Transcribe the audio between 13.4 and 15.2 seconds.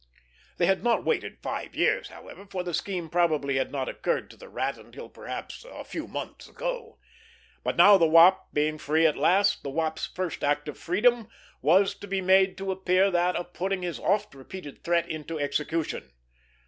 putting his oft repeated threat